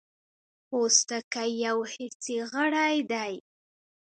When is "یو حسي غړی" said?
1.65-2.95